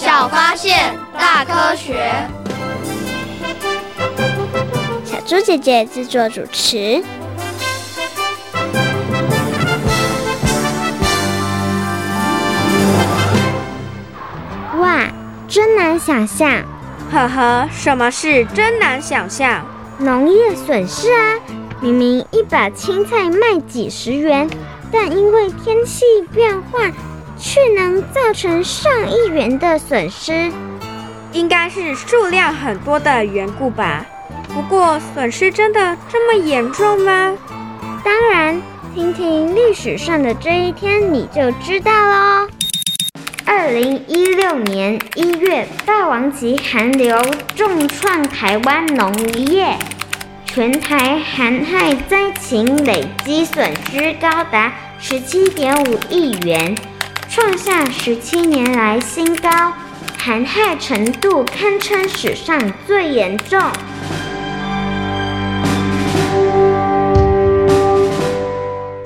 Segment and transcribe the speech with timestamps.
[0.00, 2.08] 小发现，大科学。
[5.04, 7.02] 小猪姐姐制作主持。
[14.78, 15.08] 哇，
[15.48, 16.48] 真难想象！
[17.10, 19.66] 呵呵，什么是真难想象？
[19.98, 21.34] 农业损失啊，
[21.80, 24.48] 明明一把青菜卖几十元，
[24.92, 26.78] 但因为天气变化，
[27.38, 30.50] 却能造成上亿元的损失。
[31.32, 34.04] 应该是数量很多的缘故吧？
[34.54, 37.36] 不过损失真的这么严重吗？
[38.02, 38.60] 当然，
[38.94, 42.48] 听听历史上的这一天你就知道喽。
[43.44, 47.16] 二零一六年一月，霸王级寒流
[47.54, 49.76] 重创台湾农业，
[50.44, 56.74] 全台寒害灾情累积损失高达十七点五亿元，
[57.40, 59.48] 创下十七年来新高，
[60.18, 63.62] 寒害程度堪称史上最严重。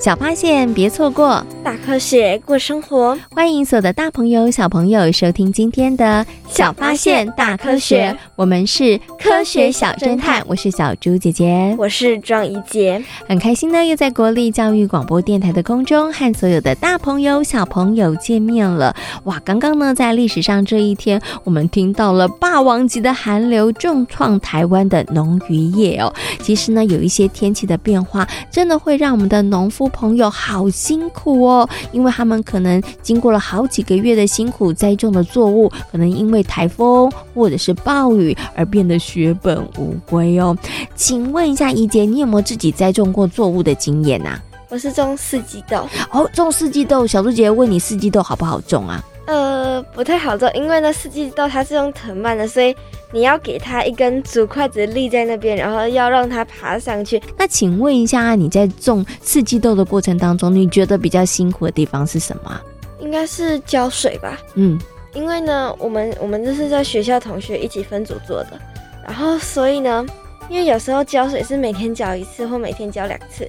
[0.03, 1.47] 小发现，别错过。
[1.63, 8.13] 大科学过生活，欢迎所有的大朋友、小朋友收听今天的小发现大科学。
[8.35, 18.97] 我们是科学小侦探，我是小猪姐姐，我是庄怡洁，很开心呢，又在国立教育广播电台的空中和所有的大朋友、小朋友见面了。
[19.23, 26.13] 哇，刚刚呢，在历史上这一天，我们听到了霸王级的寒流重创台湾的农渔业哦。
[26.41, 31.69] 其实呢，有一些天气的变化，真的会让我们的农夫朋友好辛苦哦。
[31.93, 40.57] 因为他们可能经过了好几个月的辛苦栽种的作物，可能因为台风或者是暴雨而变得血本无归哦。
[40.95, 44.41] 请问一下怡姐，你有没有自己栽种过作物的经验啊？
[44.69, 47.07] 我是种四季豆哦，种四季豆。
[47.07, 49.05] 小猪姐姐问你，四季豆好不好种啊？
[49.27, 52.75] 呃，不太好做，因为呢四季豆它是用藤蔓的，所以
[53.13, 57.23] 你要给它一根竹筷子立在那边，然后要让它爬上去。
[57.39, 62.61] 那请问一下，你在种四季豆的过程当中，你觉得比较辛苦的地方是什么？
[62.99, 64.37] 应该是浇水吧。
[64.55, 64.77] 嗯，
[65.15, 68.61] 因为呢，我们我们这是在学校同学一起分组做的，
[69.05, 70.05] 然后所以呢，
[70.49, 73.49] 因为有时候浇水是每天浇一次或每天浇两次，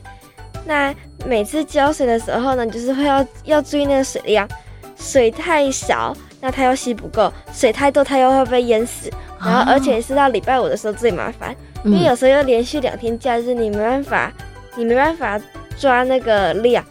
[0.65, 0.93] 那
[1.25, 4.47] 每次浇水的时候呢，就是会要要注意那个水量。
[4.95, 9.09] 水太少，那它又吸不够；水太多，它又会被淹死。
[9.39, 14.31] 然后，而且是到礼拜五的时候最麻烦，因为有时候又连续两天假日，你没办法，
[14.75, 15.39] 你没办法
[15.77, 16.83] 抓那个量。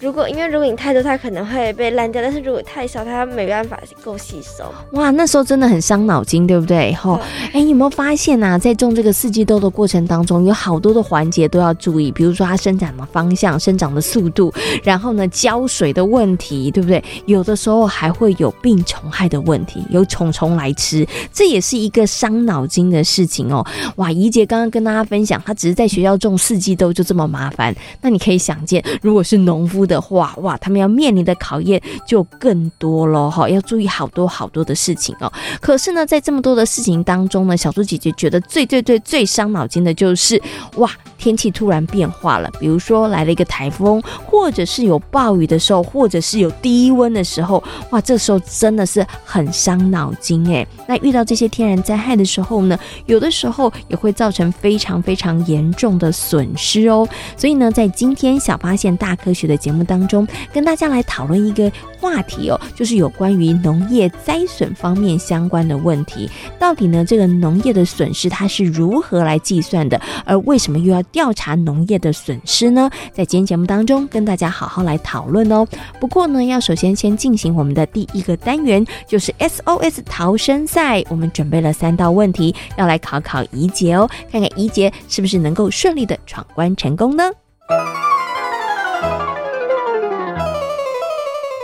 [0.00, 4.72] 如果因为如果你太多，它可能会被烂掉；但是如果太少，它没办法够吸收。
[4.92, 6.92] 哇，那时候真的很伤脑筋，对不对？
[6.94, 7.20] 吼，
[7.52, 14.52] 哎、有没有发现啊，在种这个四季豆的过程当中，有好多的环节都要注意，比如说它生长的方向、生长的速度，
[14.84, 17.02] 然后呢，浇水的问题，对不对？
[17.26, 23.66] 有的时候还会有病虫害的问题，有虫虫来吃，这也是一个伤脑筋的事情哦。
[23.96, 35.32] 哇，怡姐刚刚跟大家分享，她只是在学校种四季豆就这么麻烦，那你可以想见，如果是农夫的话，哇，他们要面临的考验就更多了哈，要注意好多好多的事情哦。
[35.60, 40.40] 可是呢，在这么多的事情当中呢，小猪姐姐觉得最最最最伤脑筋的就是，
[40.76, 50.66] 哇，天气突然变化了，比如说来了一个台风，或者是有暴雨的时候，或者是有低温的时候，哇，这时候真的是很伤脑筋诶。
[50.86, 57.08] 那遇到这些天然灾害的时候呢，有的时候也会造成非常非常严重的损失哦。
[57.36, 66.30] 所以呢，在今天小发现大科学的节目当中，跟大家来讨论一个话题哦，就是有关于农业灾损方面相关的问题。
[66.58, 70.00] 到底呢，这个农业的损失它是如何来计算的？
[70.24, 72.90] 而为什么又要调查农业的损失呢？
[73.12, 75.66] 在今天节目当中，跟大家好好来讨论哦。
[76.00, 81.02] 不过呢，要首先先进行我们的第一个单元，就是 SOS 逃生赛。
[81.08, 87.30] 我们准备了三道问题，要来考考怡姐哦，看看怡姐是不是能够顺利的闯关成功呢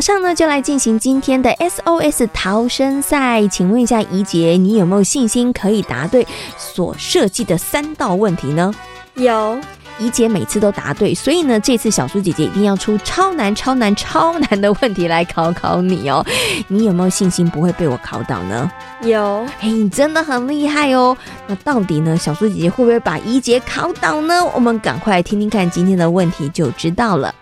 [0.00, 3.46] 马上呢，就来进行今天的 SOS 逃生赛。
[3.48, 6.26] 请问一下怡姐，你有没有信心可以答对
[6.56, 8.72] 所设计的三道问题呢？
[9.16, 9.60] 有，
[9.98, 16.24] 怡姐每次都答对，所以呢，这次小苏姐姐一定要出超难、超难、超难的问题来考考你哦。
[16.68, 18.72] 你有没有信心不会被我考倒呢？
[19.02, 21.14] 有，嘿，你真的很厉害哦。
[21.46, 24.42] 那到底呢，小苏姐姐会不会把怡姐考倒呢？
[24.54, 27.34] 我们赶快来听听看今天的问题就知道了。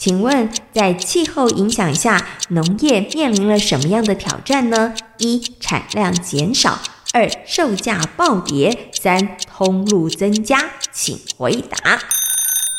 [0.00, 4.94] 请问，在气候影响下，农业面临了什么样的挑战呢？
[5.18, 6.78] 一、产量减少；
[7.12, 10.70] 二、售价暴跌；三、通路增加。
[10.90, 12.00] 请回答。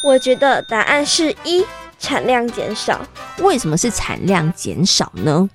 [0.03, 1.63] 我觉得答案是一，
[1.99, 2.99] 产量减少。
[3.37, 5.47] 为什么是产量减少呢？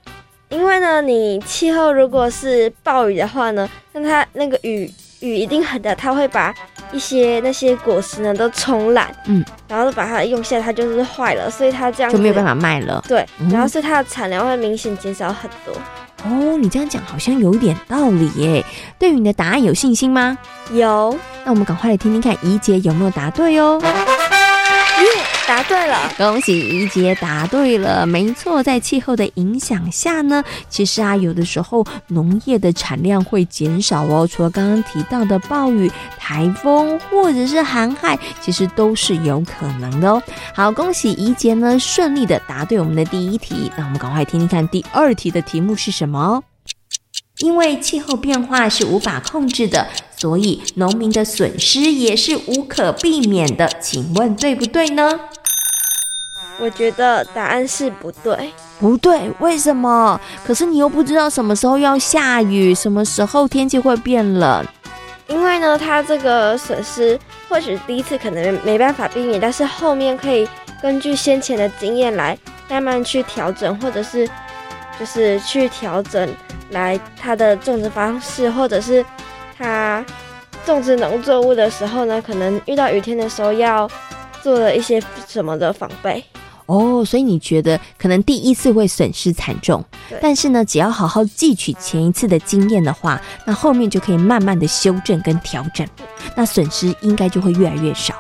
[0.51, 4.89] 因为呢，你气候如果是暴雨的话呢，那它那个雨
[5.21, 6.55] 雨一定很大，它会把。
[6.93, 13.05] 一些那些果实呢都冲烂，嗯，然后把它用下来，它就是坏了，所以它这样就没有办法卖了。
[13.09, 15.75] 对，然后所以它的产量会明显减少很多。
[16.25, 18.65] 哦，你这样讲好像有点道理耶。
[19.01, 20.39] 对于你的答案有信心吗？
[20.71, 21.19] 有。
[21.45, 23.83] 那我们赶快来听听看，怡姐有没有答对哦。
[25.47, 28.05] 答对了，恭喜怡洁答对了。
[28.05, 34.29] 没错，在气候的影响下呢，其实啊，有的时候农业的产量会减少哦。
[34.31, 40.23] 除了刚刚提到的暴雨、台风或者是寒害，其实都是有可能的哦。
[40.53, 43.71] 好，恭喜怡洁呢，顺利的答对我们的第一题。
[43.77, 46.43] 那我们赶快听听看第二题的题目是什么？
[47.41, 49.87] 因为气候变化是无法控制的，
[50.17, 53.69] 所以农民的损失也是无可避免的。
[53.81, 55.21] 请问对不对呢？
[56.59, 58.50] 我觉得答案是不对。
[58.79, 60.19] 不对，为什么？
[60.47, 64.65] 可是你又不知道什么时候要下雨，什么时候天气会变冷。
[65.29, 67.19] 因为呢，它这个损失
[67.49, 70.49] 或许第一次可能没办法避免，但是后面可以
[70.81, 72.38] 根据先前的经验来
[72.71, 74.27] 慢慢去调整，或者是
[74.99, 76.29] 就是去调整。
[76.71, 79.05] 来，它的种植方式，或者是
[79.57, 80.05] 它
[80.65, 83.89] 种植农作物的时候呢，可能遇到雨天的时候要
[84.43, 86.25] 做了一些什么的防备
[86.67, 87.05] 哦。
[87.05, 89.85] 所以你觉得可能第一次会损失惨重，
[90.21, 95.87] 但是呢，只要好好汲取前一次的经验的话，那后面就可以慢慢的修正跟调整，
[96.35, 98.13] 那损失应该就会越来越少。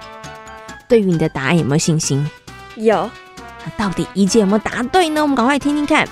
[0.86, 2.24] 对于你的答案有没有信心？
[2.76, 3.10] 有。
[3.64, 5.20] 那到底一姐有没有答对呢？
[5.20, 6.06] 我们赶快听听看。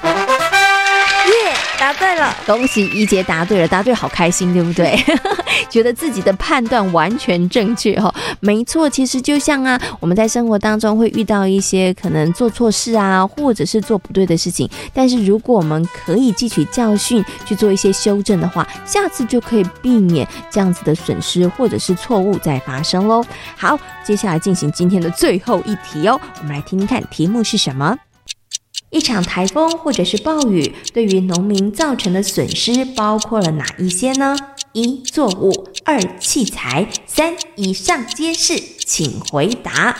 [1.79, 4.99] 答对了，恭喜一杰答对了，答对好开心，对不对？
[5.69, 23.25] 觉得自己的判断完全正确哈，没错，其实就像啊，我们在生活当中会遇到一些可能做错事啊，或者是做不对的事情，但是如果我们可以汲取教训，去做一些修正的话，下次就可以避免这样子的损失或者是错误再发生喽。
[23.57, 27.97] 好，接下来进行今天的最后一题哦，我们来听听看题目是什么。
[28.95, 34.37] 一场台风或者是暴雨，对于农民造成的损失包括了哪一些呢？
[34.71, 35.51] 一、作物；
[35.85, 38.55] 二、器材；三、以上皆是。
[38.57, 39.97] 请回答。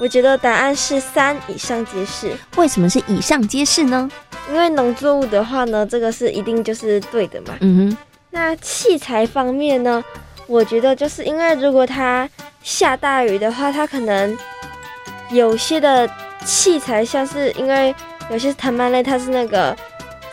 [0.00, 2.36] 我觉得答案是三，以上皆是。
[2.56, 4.10] 为什么是以上皆是呢？
[4.48, 7.56] 因为农作物的话呢，这个是一定就是对的嘛。
[7.60, 7.96] 嗯哼。
[8.30, 10.02] 那器材方面呢？
[10.48, 12.28] 我觉得就是因为如果它
[12.64, 14.36] 下大雨的话，它可能
[15.30, 16.10] 有些的。
[16.44, 17.94] 器材像是因为
[18.30, 19.76] 有些藤蔓类它是那个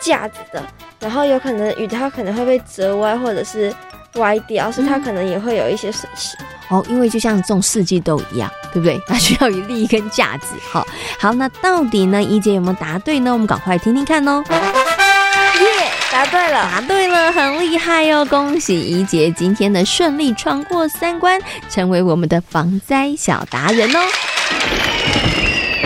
[0.00, 0.62] 架子的，
[0.98, 3.74] 然后有可能雨它可能会被折歪或者是
[4.14, 6.36] 歪掉，所以它可能也会有一些损失。
[6.68, 9.00] 哦，因为就像种四季豆一样，对不对？
[9.06, 10.54] 它需要一立一根架子。
[10.70, 10.86] 好，
[11.18, 12.22] 好，那到底呢？
[12.22, 13.32] 怡姐有没有答对呢？
[13.32, 14.44] 我们赶快听听看哦。
[14.50, 18.24] 耶，答对了，答对了，很厉害哟、哦！
[18.26, 24.00] 恭喜怡姐今天的顺利闯过三关，成为我们的防灾小达人哦。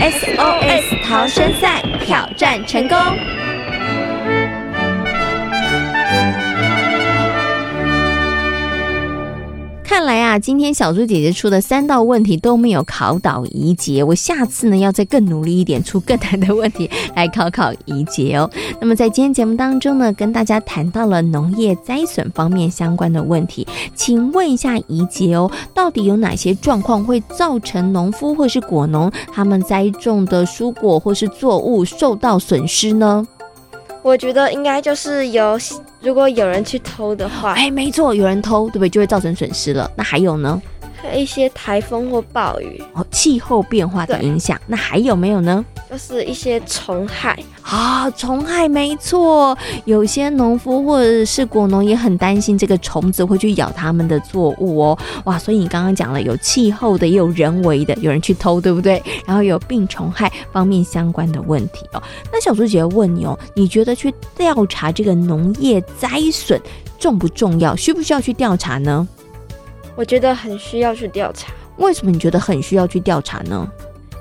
[0.02, 2.98] SOS 逃生赛挑战成功。
[9.84, 18.50] 看来啊，今天小猪姐姐出的三道问题都没有考倒怡洁，我下次呢要再更努力一点，出更难的问题来考考怡洁哦。
[18.80, 33.26] 那么在今天节目当中呢，跟大家谈到了农业灾损方面相关的问题，请问一下怡洁哦，到底有哪些状况会造成农夫或是果农他们栽种的蔬果或是作物受到损失呢？
[34.02, 35.56] 我觉得应该就是有，
[36.00, 38.88] 如果有人去偷的话，哎，没错，有人偷，对不对？
[38.88, 39.90] 就会造成损失了。
[39.96, 40.60] 那还有呢？
[41.14, 44.60] 一些台风或暴雨，哦，气候变化的影响。
[44.66, 45.64] 那还有没有呢？
[45.90, 54.98] 就是一些虫害啊，虫害没错，有些农夫或者是果农也很担心这个虫子会去咬他们的作物哦。
[55.24, 59.02] 哇，所以你刚刚讲了有气候的，也有人为的，有人去偷，对不对？
[59.26, 62.02] 然后有病虫害方面相关的问题哦。
[62.32, 66.58] 那小猪姐问你哦，你觉得去调查这个农业灾损
[66.98, 67.76] 重不重要？
[67.76, 69.06] 需不需要去调查呢？
[69.94, 71.52] 我觉得很需要去调查。
[71.76, 73.66] 为什么你觉得很需要去调查呢？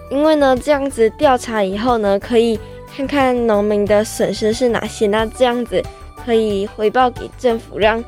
[0.10, 2.60] 因为呢，这样子调查以后呢，可以
[2.96, 5.82] 看看农民的损失是哪些，那这样子
[6.26, 8.04] 可以回报给政府，让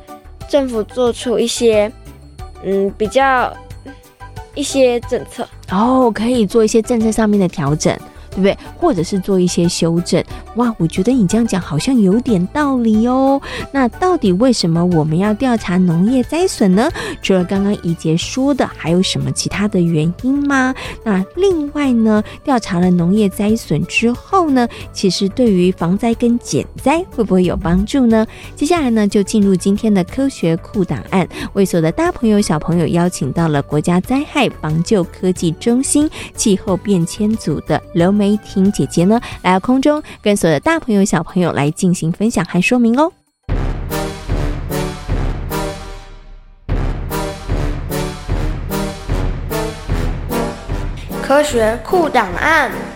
[0.48, 1.90] 政府做出一些
[2.62, 3.54] 嗯比较
[4.54, 7.96] 一些政策哦，可以做一些政策上面的调整。
[8.30, 8.58] 对不对？
[8.80, 10.20] 或者是做一些修正？
[10.56, 13.40] 哇，我觉得你这样讲好像有点道理哦。
[13.72, 16.88] 那到底为什么我们要调查农业灾损呢？
[17.22, 20.74] 除了刚刚怡洁说的，还有什么其他的原因吗？
[21.02, 28.26] 那另外呢，调查了农业灾损之后呢，其实对于防灾跟减灾会不会有帮助呢？
[28.54, 43.12] 接下来呢，就进入今天的科学库档案，为所有的大朋友小朋友邀请到了国家灾害防救科技中心气候变迁组的刘梅婷姐姐呢，来到空中，跟的大朋友、小朋友来进行分享和说明哦。
[51.22, 52.93] 科学库档案。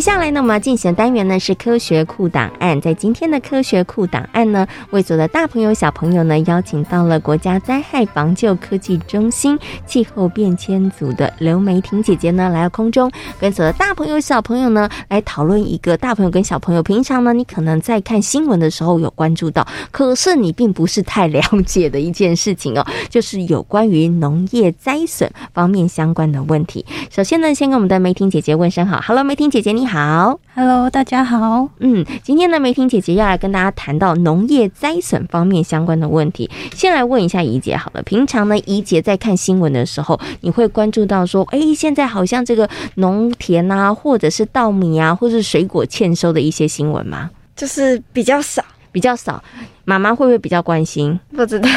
[0.00, 2.80] 接下来呢，我们要进行的单元呢是科学库档案。
[2.80, 26.86] 在今天的科学库档案呢，为所有的大朋友小朋友呢，邀请到了国家灾害防救科技中心气候变迁组的刘梅婷姐姐呢，来到空中，跟所有的大朋友小朋友呢，来讨论一个大朋友跟小朋友平常呢，你可能在看新闻的时候有关注到，可是你并不是太了解的一件事情哦，就是有关于农业灾损方面相关的问题。
[27.10, 29.89] 首先呢，先跟我们的梅婷姐姐问声好，Hello，梅婷姐姐你好。
[29.90, 31.68] 好，Hello，大家好。
[31.80, 36.48] 嗯，今天呢，梅婷姐姐要来跟大家谈到农业灾损方面相关的问题。
[36.72, 47.28] 先来问一下怡姐好了，平常呢，怡姐在看新闻的时候，你会关注到说，哎、欸，现在好像这个农田啊，或者是稻米啊，或者是水果欠收的一些新闻吗？
[47.56, 49.42] 就是比较少，比较少。
[49.84, 51.18] 妈妈会不会比较关心？
[51.36, 51.68] 不知道，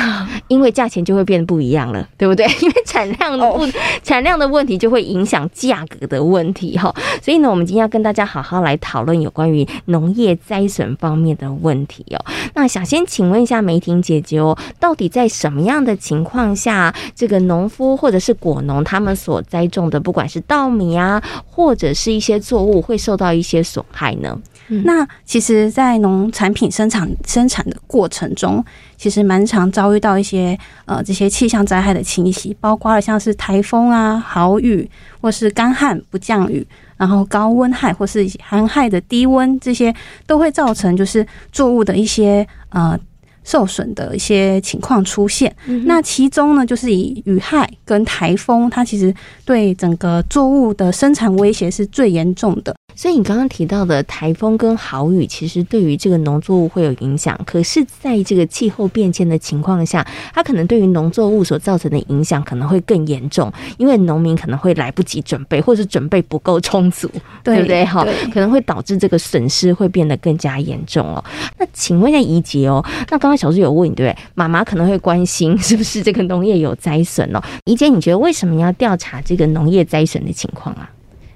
[0.48, 2.46] 因为价钱就会变得不一样了，对不对？
[2.62, 3.70] 因为产量的不、oh.
[4.04, 6.94] 产量的问题就会影响价格的问题哈。
[7.22, 12.26] 所以呢，我们今天要跟大家好好来讨论有关于农业灾损方面的问题哦。
[12.54, 24.38] 那想先请问一下梅婷姐姐哦，到底在什么样的情况下，这个农夫或者是果农他们所栽种的，不管是稻米啊，或者是一些作物，会受到一些损害呢？
[24.70, 28.66] 嗯、那其实，在农产品生产生产的过程中，
[28.98, 34.90] 其实蛮常遭遇到一些呃这些气象灾害的侵袭，包括了像是台风啊、豪雨，
[35.22, 36.66] 或是干旱不降雨，
[36.98, 39.94] 然后高温害或是寒害的低温，这些
[40.26, 43.00] 都会造成就是作物的一些呃
[43.44, 45.56] 受损的一些情况出现。
[45.68, 49.14] 嗯、那其中呢，就是以雨害跟台风，它其实
[49.46, 52.74] 对整个作物的生产威胁是最严重的。
[52.96, 57.40] 所以你刚刚提到的台风跟豪雨，其实对于这个农作物会有影响。
[57.46, 67.10] 可是，在这个气候变迁的情况下，它可能对于农作物所造成的影响可能会更严重，因为农民可能会来不及准备，或是准备不够充足，
[67.44, 67.86] 对，对不对？
[67.86, 71.24] 哈，可能会导致这个损失会变得更加严重哦。
[71.58, 74.24] 那请问一下怡姐哦，那刚刚小猪有问你，对不对？
[74.36, 77.42] 妈妈可能会关心是不是这个农业有灾损哦？
[77.66, 80.90] 怡姐，你觉得为什么要调查这个农业灾损的情况啊？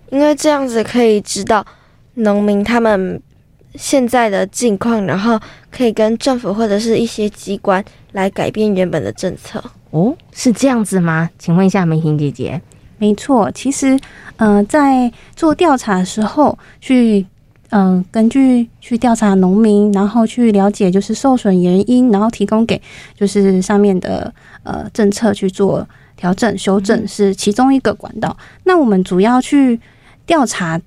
[0.09, 1.65] 因为这样子可以知道
[2.15, 3.21] 农民他们
[3.75, 7.83] 现在的境况，然后可以跟政府或者是一些机关
[8.13, 9.63] 来改变原本的政策。
[9.91, 11.29] 哦，是这样子吗？
[11.37, 12.59] 请问一下梅婷姐姐。
[12.97, 13.99] 没错，其实，
[14.37, 17.25] 呃，在做调查的时候，去，
[17.69, 22.81] 嗯、呃，根据去调查农民，然后去了解就是受损原因，然后提供给
[23.15, 24.33] 就是上面的
[24.63, 28.35] 呃政策去做调整修正，是其中一个管道。
[28.39, 29.79] 嗯、那我们主要去。
[30.27, 30.79] 调查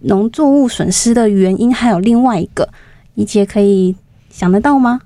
[0.00, 2.68] 农作物损失的原因，还有另外一个，
[3.14, 3.96] 怡姐可以
[4.30, 5.00] 想得到吗？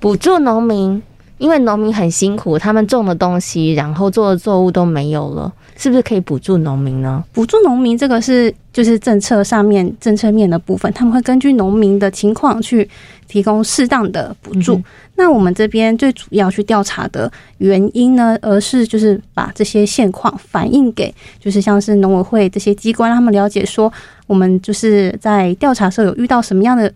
[0.00, 1.00] 补助农民，
[1.38, 7.22] 因为农民很辛苦，他们种的东西，然后做的作物都没有了，是不是可以补助农民呢？
[7.32, 12.88] 补助农民这个是就是政策上面政策面的部分，他们会根据农民的情况去
[13.28, 14.74] 提供适当的补助。
[14.74, 14.84] 嗯
[15.22, 23.90] 那我们这边最主要去调查的原因呢，而是就是把这些现况反映给，就是像是农委会这些机关，让他们了解说，
[24.26, 26.92] 我们就是在调查的时候有遇到什么样的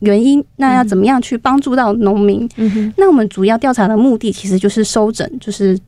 [0.00, 2.46] 原因，那要怎么样去帮助到农民？
[2.56, 2.94] 嗯哼。
[2.98, 5.78] 那我们主要调查的目的其实就是收整，就是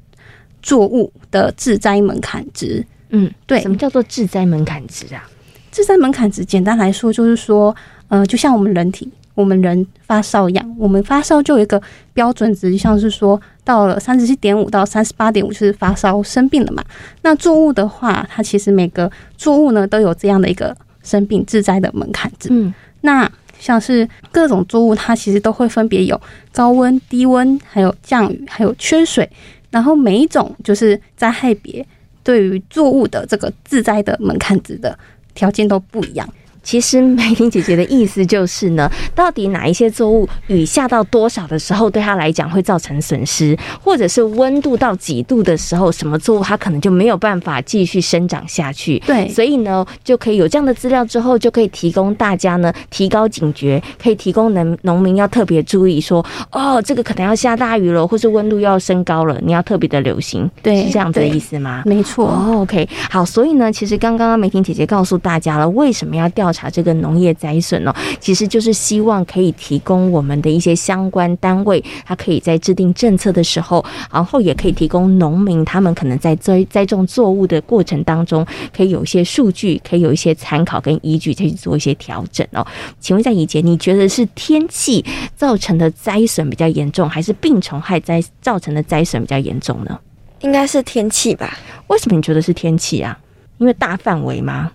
[0.62, 2.82] 作物的致灾门槛值。
[3.11, 5.28] 嗯，对，什么叫做致灾门槛值啊？
[5.70, 7.76] 致灾门槛值简单来说就是说，
[8.08, 11.81] 呃，就像我们人体，我们人发烧一样，我们发烧就有一个
[12.12, 16.85] 标准值，就像是说到了三十七点五到三十八点五就是发烧生病了嘛。
[17.23, 22.49] 那作物的话，它其实每个作物呢都有这样的一个生病致灾的门槛值。
[22.51, 26.21] 嗯，那像是各种作物，它其实都会分别有
[26.53, 29.29] 高温、低温，还有降雨，还有缺水，
[29.71, 31.87] 然后每一种就是灾害别。
[32.25, 34.97] 对于作物的这个致灾的门槛值的
[35.35, 36.29] 条件都不一样。
[36.62, 48.99] 其实美婷姐姐的意思就是呢， 到底哪一些作物雨下到多少的时候，对它来讲会造成损失，或者是温度到几度的时候，什么作物它可能就没有办法继续生长下去。
[49.00, 60.49] 对，所以呢，就可以有这样的资料之后，就可以提供大家呢提高警觉，可以提供农农民要特别注意说，哦，这个可能要下大雨了，或是温度要升高了，你要特别的留心。
[60.62, 61.83] 对，是这样子的意思吗？
[61.87, 62.28] 没错。
[62.28, 66.51] 哦，OK，好，所以呢，其实刚刚梅婷姐姐告诉大家了，为什么要调。
[66.52, 82.66] 查这个农业灾损哦，其实就是希望可以提供我们的一些相关单位，它可以在制定政策的时候，然后也可以提供农民他们可能在栽栽种作物的过程当中，可以有一些数据，可以有一些参考跟依据，再去做一些调整哦。
[83.00, 85.04] 请问一下宜洁，你觉得是天气
[85.35, 89.99] 造成的灾损比较严重，还是病虫害灾造成的灾损比较严重呢？
[90.40, 91.59] 应该是天气吧？
[91.87, 93.18] 为什么你觉得是天气啊？
[93.59, 94.73] 因为大范围吗？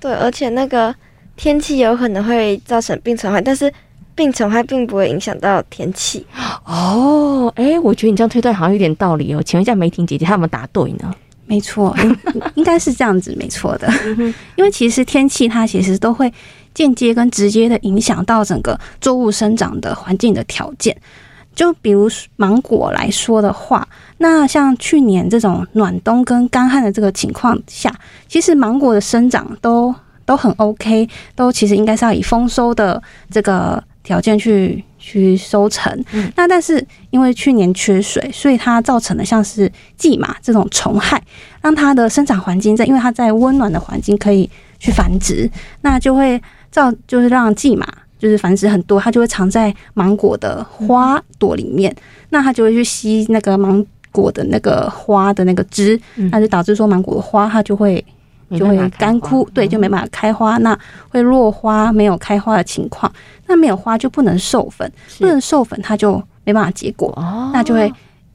[0.00, 0.94] 对，而且那个。
[1.36, 3.72] 天气有可能会造成病虫害，但是
[4.14, 6.24] 病虫害并不会影响到天气。
[6.64, 9.42] 哦，哎、欸，我觉得你这样推断好像有点道理哦。
[9.42, 11.12] 请问一下梅婷姐姐，她有没有答对呢？
[11.46, 11.94] 没错，
[12.54, 13.92] 应该是这样子，没错的。
[14.54, 16.32] 因为其实天气它其实都会
[16.72, 20.96] 间接跟直接的影响到整个作物生长的环境的条件。
[21.54, 23.86] 就比如芒果来说的话，
[24.18, 27.92] 那像去年这种暖冬跟干旱的这个情况下，
[28.28, 29.94] 其实芒果的生长都。
[30.24, 35.92] 都很 OK，都其实应该是要以丰收的这个条件去去收成。
[36.12, 36.32] 嗯。
[36.36, 41.22] 那但是因为去年缺水，所以它造成的像是蓟马这种虫害，
[41.60, 45.50] 让它的生长环境在，因为它在温暖的环境可以去繁殖，
[45.82, 47.86] 那就会造就是让蓟马
[48.18, 51.94] 就是繁殖很多，它就会藏在芒果的花朵里面，
[52.30, 58.04] 那它就会去吸那个芒果的那个花的那个汁，那就导致说芒果的花它就会。
[58.50, 60.78] 就会干枯，对，就没办法开花，那
[61.08, 63.12] 会落花，没有开花的情况，
[63.46, 67.12] 那没有花就不能授粉，不能授粉，它就没办法结果，
[67.52, 67.92] 那就会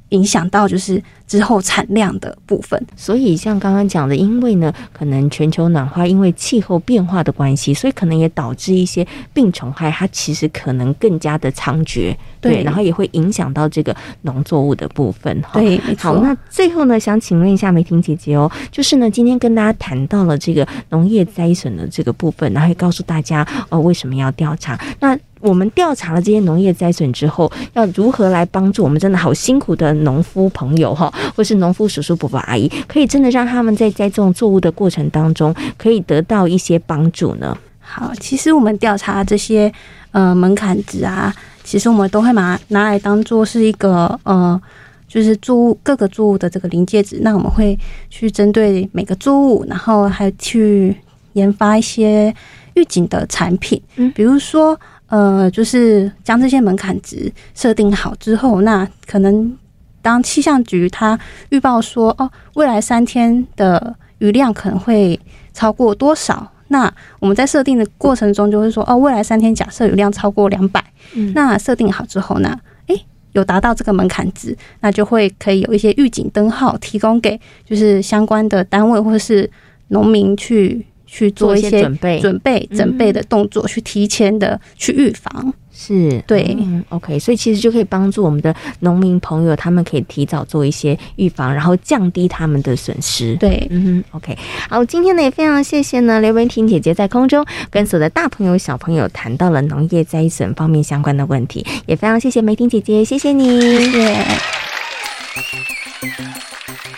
[0.10, 2.82] 影响到就是之后产量的部分。
[2.96, 12.16] 所以像刚刚讲的，因为呢，可能全球暖化，因为气候变化的关系，所以可能也导致一些病虫害，它其实可能更加的猖獗。
[12.42, 15.60] 对，然后也会影响到这个农作物的部分哈。
[15.60, 24.80] 对，好，那最后呢，想请问一下梅婷姐姐哦，就是呢，今天跟大家谈到了这个农业灾损的这个部分，然后也告诉大家哦，为什么要调查？
[25.02, 37.58] 那我们调查了这些农业灾损之后，要如何来帮助我们真的好辛苦的农夫朋友哈，或是农夫叔叔伯伯阿姨，可以真的让他们在栽种作物的过程当中，可以得到一些帮助呢？
[37.80, 39.72] 好，其实我们调查这些
[40.12, 41.34] 呃门槛值啊。
[41.64, 44.60] 其实我们都会拿拿来当做是一个呃，
[45.08, 47.20] 就是作物各个作物的这个临界值。
[47.22, 47.78] 那我们会
[48.10, 50.96] 去针对每个作物，然后还去
[51.34, 52.34] 研发一些
[52.74, 53.80] 预警的产品。
[53.98, 59.58] 嗯，比如说呃，就是将这些门槛值设定好之后，那可能
[60.02, 61.20] 当气象局它
[61.50, 65.20] 预报说哦，未来三天的雨量可能会
[65.54, 66.52] 超过多少？
[66.68, 70.84] 那我们在设定的过程中，就会说哦，未来三天假设雨量超过两百，
[71.16, 79.50] 嗯，那设定好之后呢，诶，有达到这个门槛值，那就会可以有一些预警灯号提供给就是相关的单位或者是
[79.88, 85.54] 农民去去做一些准备准备准备的动作，去提前的去预防。
[85.72, 93.34] 是对，嗯，OK，所以其实就可以帮助我们的农民朋友，他们可以提早做一些预防，然后降低他们的损失。
[93.38, 94.38] 对，嗯，OK，
[94.70, 104.26] 好，今天呢也非常谢谢呢刘梅婷姐姐在空中跟所有的大朋友小朋友谈到了农业灾损方面相关的问题，也非常谢谢梅婷姐姐，谢谢你，谢谢。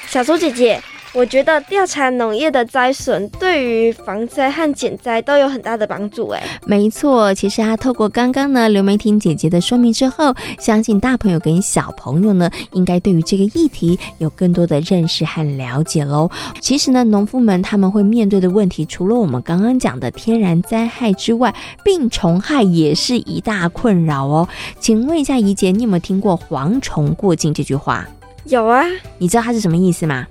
[0.08, 0.82] 小猪姐姐。
[1.14, 6.30] 我觉得调查农业的灾损对于防灾和减灾都有很大的帮助。
[6.30, 16.32] 哎，没错，其实啊，透过刚刚呢刘梅婷姐姐的说明之后，相信大朋友跟小朋友呢，应该对于这个议题有更多的认识和了解喽。
[16.62, 24.48] 其实呢，农夫们他们会面对的问题，除了我们刚刚讲的天然灾害之外，病虫害也是一大困扰哦。
[24.80, 28.08] 请问一下怡姐，你有没有听过“蝗虫过境”这句话？
[28.46, 28.86] 有啊，
[29.18, 30.26] 你知道它是什么意思吗？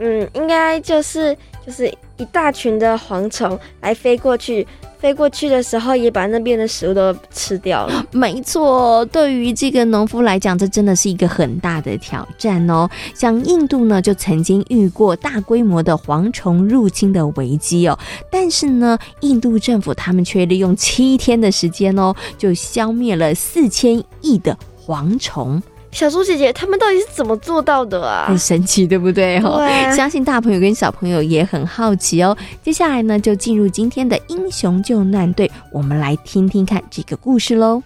[0.00, 1.86] 嗯，应该就是就是
[2.16, 4.66] 一大群的蝗虫来飞过去。
[4.98, 8.04] 飞过去的时候，也把那边的食物都吃掉了。
[8.12, 12.86] 没错，对于这个农夫来讲，这真的是一个很大的挑战哦。
[13.14, 17.98] 像印度呢，就曾经遇过大规模的蝗虫入侵的危机哦。
[18.30, 25.62] 但是呢，印度政府他们却利用七天的时间哦，就消灭了四千亿的蝗虫。
[25.92, 28.26] 小猪姐姐，他们到底是怎么做到的啊？
[28.28, 29.38] 很神奇，对不对？
[29.40, 32.36] 哈、啊， 相信大朋友跟小朋友也很好奇哦。
[32.62, 37.82] 接下来呢，就进入今天的英雄救难队，我们来听听看这个故事喽。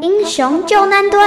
[0.00, 1.18] 英雄救难队。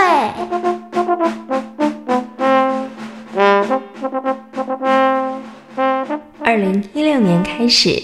[6.44, 8.02] 二零一六年开始。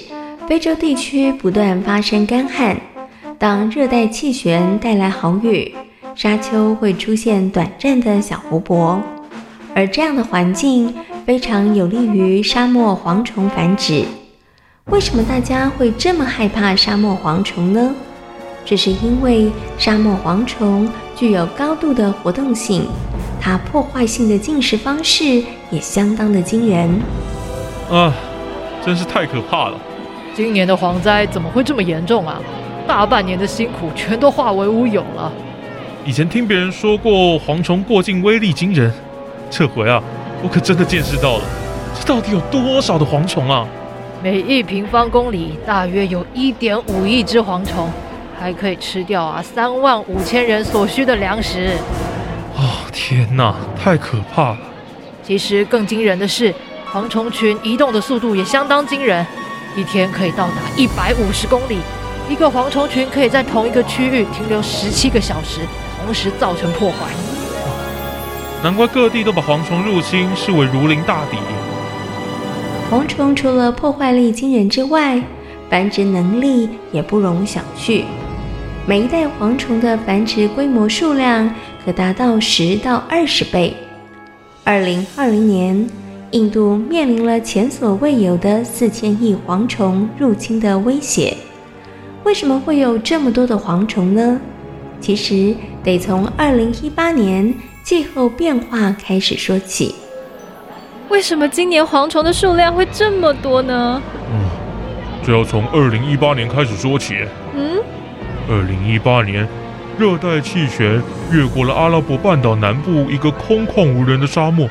[0.47, 2.77] 非洲地区不断发生干旱，
[3.37, 5.75] 当热带气旋带来豪雨，
[6.15, 8.97] 沙丘会出现短暂的小湖泊，
[9.75, 14.05] 而这样的环境非常有利于沙漠蝗虫繁殖。
[14.85, 17.93] 为什么大家会这么害怕沙漠蝗虫呢？
[18.63, 22.87] 这是因为沙漠蝗虫具有高度的活动性，
[23.41, 26.89] 它破坏性的进食方式也相当的惊人。
[27.91, 28.13] 啊，
[28.85, 29.77] 真是太可怕了！
[30.37, 32.39] 今年的蝗灾怎么会这么严重啊？
[32.87, 35.33] 大半年的辛苦全都化为乌有了。
[36.05, 38.93] 以前听别人说过蝗虫过境威力惊人，
[39.49, 39.99] 这回啊，
[40.43, 41.43] 我可真的见识到了，
[41.99, 43.65] 这到底有多少的蝗虫啊？
[44.21, 47.89] 每一平方公里大约有一点五亿只蝗虫，
[48.39, 51.71] 还可以吃掉啊三万五千人所需的粮食。
[52.55, 54.57] 哦，天哪，太可怕了！
[55.23, 56.53] 其实更惊人的是，
[56.93, 59.25] 蝗虫群移动的速度也相当惊人。
[59.77, 61.77] 一天可以到达一百五十公里，
[62.27, 65.59] 一个蝗虫群可以在同一个区域停留十七个小时，
[66.03, 67.11] 同时造成破坏。
[68.63, 71.37] 难怪各地都把蝗虫入侵视为如临大敌。
[72.89, 75.21] 蝗虫除了破坏力惊人之外，
[75.69, 78.03] 繁殖能力也不容小觑。
[78.87, 81.53] 每一代蝗虫的繁殖规模数量
[81.85, 83.77] 可达到十到二十倍。
[84.63, 85.87] 二零二零年，
[86.31, 91.35] 印度面临了前所未有的四千亿蝗虫入侵的威胁。
[92.25, 94.39] 为什么会有这么多的蝗虫呢？
[94.99, 99.95] 其实得从二零一八年气候变化开始说起。
[101.07, 104.01] 为什么今年蝗虫的数量会这么多呢？
[104.33, 104.49] 嗯，
[105.23, 107.15] 这要从二零一八年开始说起。
[107.55, 107.77] 嗯，
[108.49, 109.47] 二零一八年，
[109.97, 114.67] 热带气旋越过了阿拉伯半岛南部一个空旷无人的沙漠，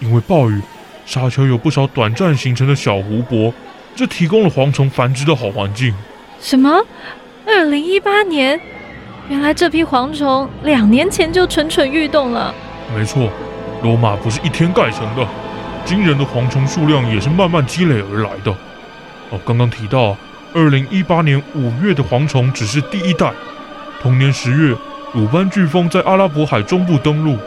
[0.00, 0.60] 因为暴雨。
[1.08, 3.50] 沙丘有不少短暂形成的小湖泊，
[3.96, 5.94] 这提供了蝗虫繁殖的好环境。
[6.38, 6.84] 什么？
[7.46, 8.60] 二零一八年？
[9.30, 12.54] 原来这批蝗虫两年前就蠢蠢欲动了。
[12.94, 13.30] 没错，
[13.82, 15.26] 罗马不是一天盖成的，
[15.82, 18.54] 惊人的蝗虫数量也是慢慢积累而来的。
[19.30, 20.14] 哦，刚刚提到，
[20.52, 23.32] 二零一八年五月的蝗虫只是第一代，
[24.02, 24.76] 同年十月，
[25.14, 27.38] 鲁班飓风在阿拉伯海中部登陆，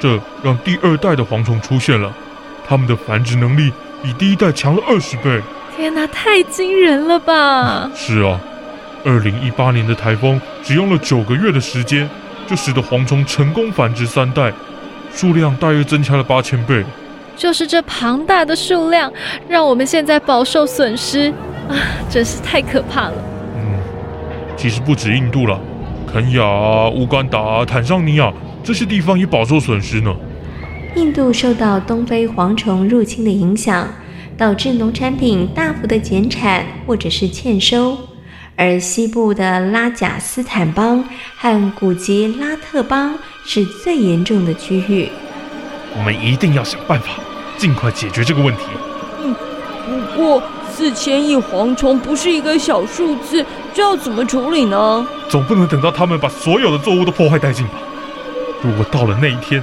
[0.00, 2.10] 这让第二代的蝗虫出现了。
[2.66, 5.40] 它们的繁殖能力比第一代强了二十倍！
[5.76, 7.90] 天哪，太惊人了吧！
[7.94, 8.40] 是啊，
[9.04, 12.08] 二零一八年的台风只用了九个月的时间，
[12.46, 14.52] 就使得蝗虫成功繁殖三代，
[15.14, 16.84] 数量大约增加了八千倍。
[17.36, 19.12] 就是这庞大的数量，
[19.48, 21.30] 让我们现在饱受损失
[21.68, 21.76] 啊！
[22.08, 23.14] 真是太可怕了。
[23.54, 23.78] 嗯，
[24.56, 25.60] 其实不止印度了，
[26.10, 28.32] 肯亚啊、乌干达啊、坦桑尼亚
[28.64, 30.14] 这些地方也饱受损失呢。
[30.96, 33.86] 印度受到东非蝗虫入侵的影响，
[34.36, 37.98] 导致农产品大幅的减产或者是欠收，
[38.56, 41.04] 而西部的拉贾斯坦邦
[41.36, 45.10] 和古吉拉特邦是最严重的区域。
[45.94, 47.08] 我们一定要想办法，
[47.58, 48.62] 尽快解决这个问题。
[49.22, 49.34] 嗯，
[49.86, 55.06] 不过四千亿蝗虫不是一个小数字，这要怎么处理呢？
[55.28, 57.72] 总不能等到他们把所有的作物都破坏殆尽吧？
[58.62, 59.62] 如果到了那一天，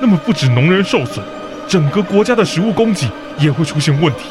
[0.00, 1.22] 那么不止农人受损，
[1.68, 3.06] 整个国家的食物供给
[3.38, 4.30] 也会出现问题。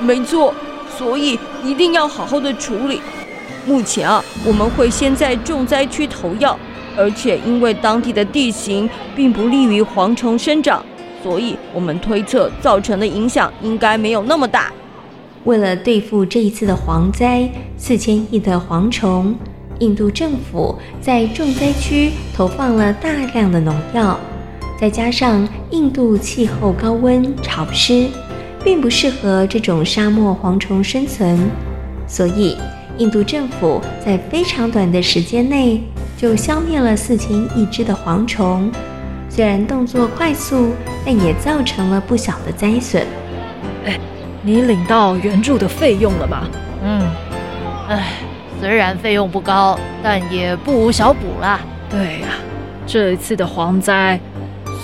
[0.00, 0.54] 没错，
[0.96, 3.00] 所以一定要好好的处理。
[3.66, 6.58] 目前啊，我们会先在重灾区投药，
[6.96, 10.82] 而且因为当地的地形并不利于蝗虫生长，
[11.22, 14.72] 所以我们推测造成的影响应该没有那么大。
[15.44, 19.34] 为了对付这一次的蝗灾，四千亿的蝗虫，
[19.80, 24.18] 印度政府在重灾区投放了大量的农药。
[24.80, 28.06] 再加上印度气候高温潮湿，
[28.62, 31.36] 并不适合这种沙漠蝗虫生存，
[32.06, 32.56] 所以
[32.96, 35.82] 印度政府在非常短的时间内
[36.16, 38.70] 就消灭了四千亿只的蝗虫。
[39.28, 40.70] 虽然动作快速，
[41.04, 43.04] 但也造成了不小的灾损。
[43.84, 43.98] 哎，
[44.42, 46.48] 你领到援助的费用了吗？
[46.84, 47.02] 嗯，
[47.88, 48.12] 哎，
[48.60, 51.60] 虽然费用不高，但也不无小补啦。
[51.90, 52.28] 对呀，
[52.86, 54.18] 这一次的蝗灾，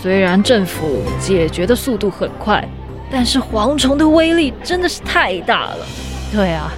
[0.05, 2.63] 虽然政府解决的速度很快，
[3.11, 5.79] 但是蝗虫的威力真的是太大了。
[6.31, 6.71] 对啊，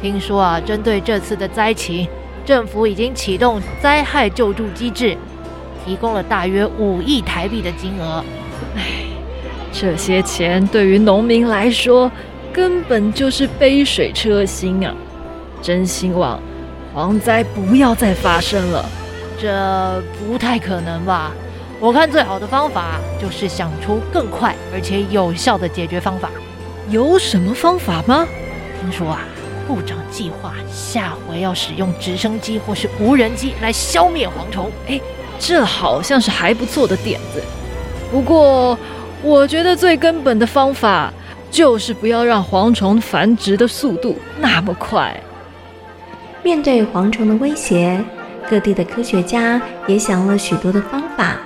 [0.00, 2.06] 听说啊，针对这次的灾情，
[2.46, 5.18] 政府已经启动灾害救助机制。
[5.84, 8.24] 提供了大约五亿台币的金额，
[8.76, 8.82] 唉，
[9.72, 12.08] 这些钱对于农民来说
[12.52, 14.94] 根本就是杯水车薪啊！
[15.60, 16.40] 真希望
[16.94, 18.88] 蝗灾不要再发生了。
[19.36, 21.32] 这不太可能吧？
[21.80, 26.28] 我看最好的方法就是想出更快而且有效的解决方法。
[26.90, 28.26] 有什么方法吗？
[28.80, 29.20] 听说啊，
[29.66, 34.70] 部长计划下回要使用直升机或是无人机来消灭蝗虫。
[34.88, 35.00] 哎。
[35.40, 37.40] 这好像是还不错的点子，
[38.10, 38.76] 不过
[39.22, 41.12] 我觉得最根本的方法
[41.48, 45.16] 就是不要让蝗虫繁殖的速度那么快。
[46.42, 48.04] 面对蝗虫的威胁，
[48.50, 51.36] 各地的科学家也想了许多的方法。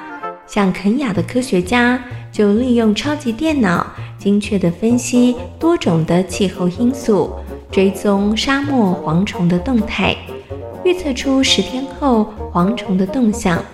[0.52, 1.98] 像肯亚的科学家
[2.30, 3.86] 就利用超级电脑，
[4.18, 7.30] 精确地分析多种的气候因素，
[7.70, 10.14] 追踪沙漠蝗虫的动态，
[10.84, 13.64] 预测出十天后蝗虫的动向。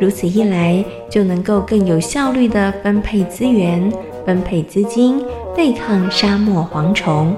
[0.00, 3.88] 如此一来，就能够更有效率地分配资源、
[4.26, 7.36] 分配资金，对抗沙漠蝗虫。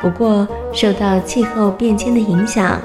[0.00, 2.80] 不过，受到气候变迁的影响，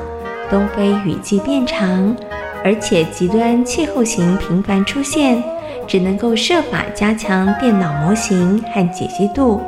[0.49, 2.13] 东非雨季变长，
[2.63, 5.41] 而且极端气候型频繁出现，
[5.87, 9.61] 只能够设法加强电脑模型和解析度，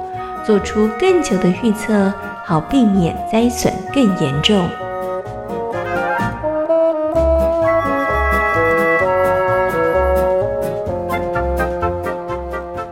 [0.46, 2.14] 做出更久的预测，
[2.46, 4.68] 好避免灾损更严重。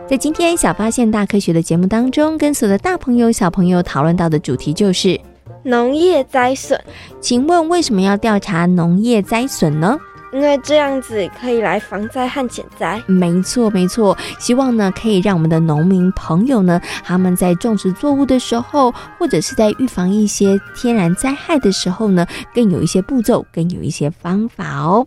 [0.08, 5.20] 在今天小发现大科学的节目当中，跟所有的大朋友小朋友讨论到的主题就是
[5.62, 6.80] 农业灾损。
[7.20, 9.98] 请问为什么要调查农业灾损呢？
[10.32, 13.02] 因为这样子可以来防灾和减灾。
[13.06, 14.16] 没错，没错。
[14.38, 25.04] 希望呢可以让我们的农民朋友呢，他们在种植作物的时候，或者是在预防一些天然灾害的时候呢，更有一些步骤，更有一些方法哦。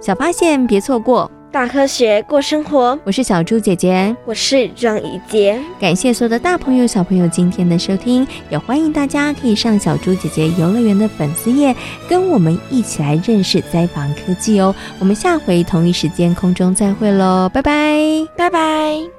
[0.00, 1.28] 小发现，别错过。
[1.50, 5.58] 大科学过生活，我是小猪姐姐，我是庄怡杰。
[5.80, 11.74] 感谢所有的大朋友小朋友今天的收听，也欢迎大家可以上小猪姐姐游乐园的粉丝页，
[12.08, 14.74] 跟我们一起来认识灾防科技哦。
[14.98, 17.98] 我们下回同一时间空中再会喽，拜拜，
[18.36, 19.17] 拜拜。